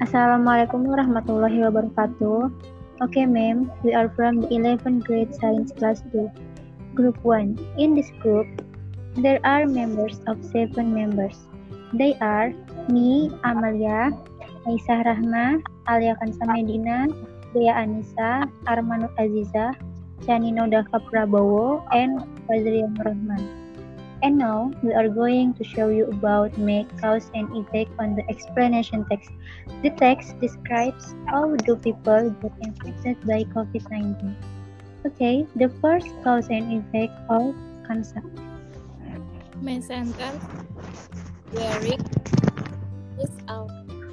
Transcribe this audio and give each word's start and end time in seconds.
Assalamualaikum 0.00 0.88
warahmatullahi 0.88 1.60
wabarakatuh. 1.60 2.48
Okay, 3.04 3.28
ma'am, 3.28 3.68
we 3.84 3.92
are 3.92 4.08
from 4.16 4.40
the 4.40 4.48
11th 4.48 5.04
grade 5.04 5.28
science 5.36 5.76
class 5.76 6.00
2, 6.08 6.24
group 6.96 7.20
1. 7.20 7.60
In 7.76 7.92
this 7.92 8.08
group, 8.24 8.48
there 9.20 9.36
are 9.44 9.68
members 9.68 10.24
of 10.24 10.40
seven 10.40 10.96
members. 10.96 11.36
They 11.92 12.16
are 12.24 12.56
me, 12.88 13.28
Amalia, 13.44 14.08
Aisyah 14.64 15.04
Rahma, 15.04 15.60
Alia 15.84 16.16
Kansa 16.16 16.48
Medina, 16.48 17.04
Dea 17.52 17.68
Anissa, 17.68 18.48
Armanu 18.64 19.12
Aziza, 19.20 19.76
Chanino 20.24 20.64
Daka 20.64 20.96
Prabowo, 21.12 21.84
and 21.92 22.24
Fazrian 22.48 22.96
Rahman. 23.04 23.59
And 24.22 24.36
now 24.36 24.70
we 24.82 24.92
are 24.92 25.08
going 25.08 25.54
to 25.54 25.64
show 25.64 25.88
you 25.88 26.04
about 26.06 26.56
make, 26.58 26.86
cause, 27.00 27.30
and 27.34 27.48
effect 27.56 27.90
on 27.98 28.14
the 28.16 28.28
explanation 28.28 29.06
text. 29.08 29.30
The 29.82 29.90
text 29.90 30.38
describes 30.40 31.14
how 31.26 31.56
do 31.56 31.76
people 31.76 32.28
get 32.42 32.52
infected 32.60 33.16
by 33.26 33.44
COVID-19. 33.56 34.36
Okay, 35.06 35.46
the 35.56 35.70
first 35.80 36.08
cause 36.22 36.48
and 36.50 36.84
effect 36.84 37.16
of 37.30 37.56
Kansa. 37.88 38.20
My 39.62 39.80
sentence 39.80 40.44
wearing 41.52 42.04
is 43.16 43.32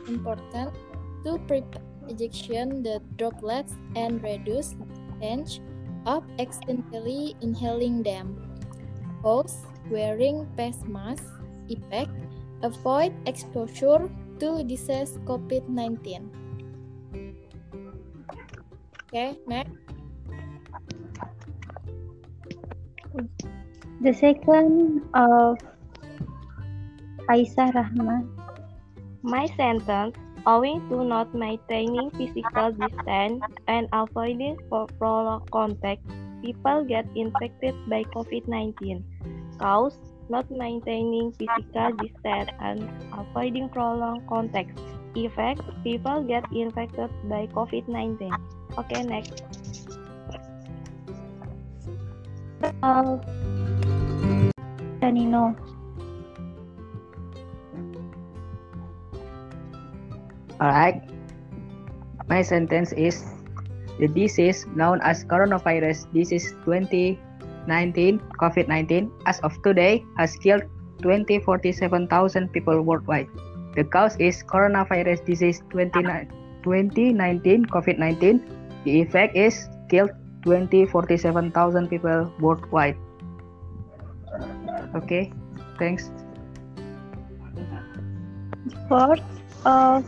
important 0.07 0.71
to 1.25 1.37
prevent 1.47 1.83
ejection 2.07 2.83
the 2.83 3.01
droplets 3.17 3.75
and 3.95 4.23
reduce 4.23 4.71
the 4.79 4.87
chance 5.19 5.59
of 6.05 6.23
accidentally 6.39 7.35
inhaling 7.41 8.03
them. 8.03 8.46
Cause 9.21 9.65
wearing 9.89 10.45
face 10.55 10.83
mask 10.85 11.23
effect 11.69 12.11
avoid 12.63 13.13
exposure 13.25 14.09
to 14.39 14.63
disease 14.63 15.17
COVID-19. 15.25 16.29
Okay, 19.07 19.37
next. 19.47 19.71
The 24.01 24.13
second 24.13 25.01
of 25.13 25.57
Aisyah 27.29 27.73
Rahman. 27.73 28.29
My 29.23 29.47
sentence, 29.57 30.15
owing 30.45 30.85
to 30.89 31.03
not 31.03 31.33
maintaining 31.33 32.11
physical 32.11 32.71
distance 32.71 33.41
and 33.67 33.89
avoiding 33.91 34.55
prolonged 34.69 35.49
contact, 35.51 36.05
people 36.41 36.83
get 36.85 37.05
infected 37.15 37.75
by 37.89 38.03
COVID-19 38.15 39.03
cause 39.59 39.97
not 40.29 40.49
maintaining 40.51 41.31
physical 41.31 41.91
distance 41.97 42.51
and 42.59 42.89
avoiding 43.13 43.69
prolonged 43.69 44.27
contact. 44.27 44.77
Effect, 45.15 45.61
people 45.83 46.21
get 46.23 46.43
infected 46.51 47.09
by 47.25 47.47
COVID-19. 47.47 48.29
Okay, 48.77 49.01
next. 49.03 49.41
Uh, 52.83 53.17
Danino. 54.99 55.55
Alright. 60.59 61.01
My 62.27 62.41
sentence 62.41 62.91
is 62.91 63.36
the 63.99 64.07
disease 64.07 64.65
known 64.75 65.01
as 65.01 65.25
coronavirus 65.25 66.05
disease 66.13 66.53
20 66.63 67.19
19 67.67 68.19
COVID-19 68.39 69.11
as 69.27 69.39
of 69.41 69.51
today 69.61 70.03
has 70.17 70.35
killed 70.37 70.63
247,000 71.03 72.49
people 72.53 72.81
worldwide. 72.81 73.27
The 73.75 73.83
cause 73.83 74.15
is 74.17 74.41
coronavirus 74.41 75.25
disease 75.25 75.61
2019 75.69 77.65
COVID-19. 77.65 78.41
The 78.85 79.01
effect 79.01 79.35
is 79.35 79.69
killed 79.89 80.11
247,000 80.43 81.89
people 81.89 82.31
worldwide. 82.39 82.97
Okay, 84.95 85.31
thanks. 85.77 86.09
Fourth 88.87 89.21
of 89.65 90.07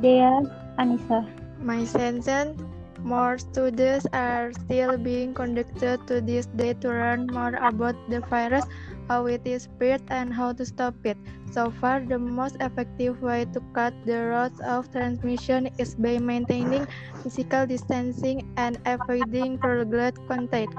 Dea 0.00 0.46
Anissa. 0.78 1.37
My 1.58 1.84
sentence 1.84 2.62
more 3.02 3.38
studies 3.38 4.06
are 4.12 4.50
still 4.52 4.98
being 4.98 5.34
conducted 5.34 6.02
to 6.06 6.20
this 6.20 6.46
day 6.58 6.74
to 6.82 6.88
learn 6.88 7.26
more 7.30 7.54
about 7.62 7.94
the 8.10 8.20
virus, 8.26 8.66
how 9.08 9.26
it 9.26 9.42
is 9.46 9.70
spread, 9.70 10.02
and 10.08 10.34
how 10.34 10.52
to 10.52 10.66
stop 10.66 10.94
it. 11.04 11.16
So 11.50 11.70
far, 11.70 12.00
the 12.00 12.18
most 12.18 12.56
effective 12.60 13.22
way 13.22 13.46
to 13.54 13.60
cut 13.72 13.94
the 14.04 14.34
route 14.34 14.60
of 14.60 14.90
transmission 14.90 15.70
is 15.78 15.94
by 15.94 16.18
maintaining 16.18 16.86
physical 17.22 17.66
distancing 17.66 18.50
and 18.56 18.78
avoiding 18.86 19.58
prolonged 19.58 20.18
contact. 20.28 20.74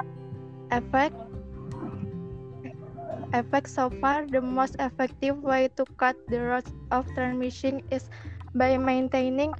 Effect 0.71 1.15
effect 3.33 3.69
so 3.69 3.89
far 4.01 4.25
the 4.25 4.41
most 4.41 4.75
effective 4.79 5.37
way 5.43 5.69
to 5.77 5.85
cut 6.01 6.17
the 6.27 6.41
route 6.41 6.71
of 6.89 7.05
transmission 7.13 7.81
is 7.91 8.09
by 8.55 8.77
maintaining 8.77 9.53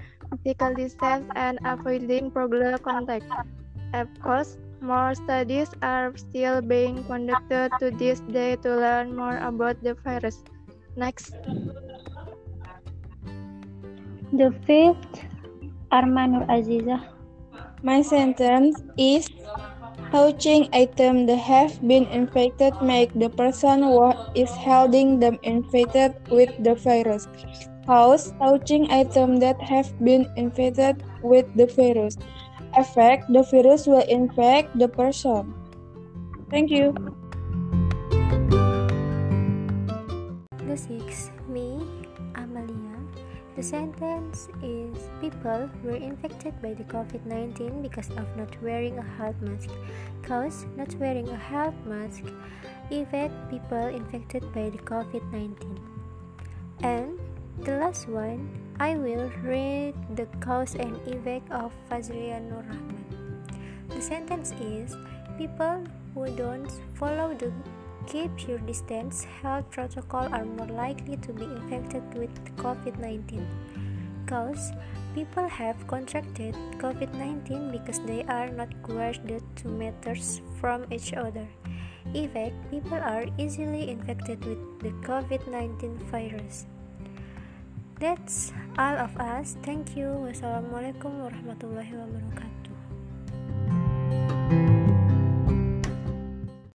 physical 0.44 0.76
distance 0.76 1.26
and 1.36 1.60
avoiding 1.66 2.32
prolonged 2.32 2.82
contact. 2.84 3.26
Of 3.94 4.08
course, 4.22 4.58
more 4.82 5.14
studies 5.14 5.70
are 5.82 6.16
still 6.16 6.62
being 6.62 7.04
conducted 7.04 7.72
to 7.80 7.92
this 7.92 8.20
day 8.32 8.56
to 8.64 8.70
learn 8.76 9.16
more 9.16 9.38
about 9.38 9.82
the 9.84 9.96
virus. 10.06 10.44
Next. 10.96 11.36
The 14.32 14.54
fifth, 14.64 15.26
Armanur 15.92 16.48
Aziza. 16.48 17.02
My 17.84 18.02
sentence 18.02 18.84
is 18.98 19.28
touching 20.12 20.68
items 20.74 21.28
that 21.28 21.40
have 21.40 21.76
been 21.88 22.06
infected 22.08 22.74
make 22.82 23.12
the 23.14 23.30
person 23.30 23.84
who 23.84 24.14
is 24.36 24.50
holding 24.52 25.20
them 25.20 25.38
infected 25.44 26.14
with 26.30 26.50
the 26.64 26.76
virus 26.76 27.28
house 27.90 28.30
touching 28.38 28.86
items 28.94 29.42
that 29.42 29.58
have 29.58 29.90
been 30.06 30.30
infected 30.38 31.02
with 31.26 31.50
the 31.58 31.66
virus. 31.66 32.22
Affect 32.78 33.26
the 33.34 33.42
virus 33.50 33.90
will 33.90 34.06
infect 34.06 34.78
the 34.78 34.86
person. 34.86 35.58
Thank 36.54 36.70
you. 36.70 36.94
The 40.70 40.78
six, 40.78 41.34
me, 41.50 41.82
Amalia. 42.38 43.02
The 43.58 43.66
sentence 43.66 44.48
is 44.62 45.10
people 45.20 45.66
were 45.82 45.98
infected 45.98 46.54
by 46.62 46.78
the 46.78 46.86
COVID-19 46.86 47.82
because 47.82 48.14
of 48.14 48.30
not 48.38 48.54
wearing 48.62 49.02
a 49.02 49.08
health 49.18 49.42
mask. 49.42 49.74
Cause 50.22 50.70
not 50.78 50.94
wearing 51.02 51.28
a 51.30 51.36
health 51.36 51.76
mask 51.90 52.22
affect 52.94 53.34
people 53.50 53.90
infected 53.90 54.46
by 54.54 54.70
the 54.70 54.78
COVID-19. 54.86 55.58
And 56.82 57.20
the 57.64 57.78
last 57.78 58.08
one, 58.08 58.50
I 58.80 58.96
will 58.96 59.31
read 59.44 59.94
the 60.16 60.25
cause 60.40 60.75
and 60.75 60.96
effect 61.08 61.52
of 61.52 61.74
Fazrian 61.90 62.50
Nur 62.50 62.64
Rahman. 62.64 63.44
The 63.90 64.02
sentence 64.02 64.53
is 64.62 64.96
People 65.40 65.86
who 66.14 66.28
don't 66.36 66.70
follow 66.96 67.34
the 67.34 67.50
keep 68.12 68.46
your 68.46 68.58
distance 68.68 69.24
health 69.24 69.72
protocol 69.72 70.28
are 70.36 70.44
more 70.44 70.68
likely 70.68 71.16
to 71.16 71.31
be 71.31 71.46
infected 71.46 72.03
with 72.14 72.34
COVID 72.58 73.00
19. 73.00 73.47
Cause 74.28 74.74
people 75.16 75.47
have 75.47 75.88
contracted 75.88 76.56
COVID 76.84 77.14
19 77.16 77.72
because 77.72 78.02
they 78.02 78.26
are 78.28 78.50
not 78.50 78.68
guarded 78.84 79.41
two 79.56 79.70
meters 79.70 80.41
from 80.59 80.84
each 80.91 81.14
other. 81.14 81.47
Effect 82.14 82.59
people 82.70 83.00
are 83.00 83.24
easily 83.38 83.90
infected 83.90 84.44
with 84.44 84.59
the 84.84 84.91
COVID 85.08 85.47
19 85.47 85.96
virus. 86.11 86.66
That's 87.99 88.55
all 88.79 88.96
of 88.96 89.11
us. 89.19 89.59
Thank 89.59 89.99
you. 89.99 90.07
Wassalamualaikum 90.23 91.19
warahmatullahi 91.19 91.91
wabarakatuh. 91.99 92.59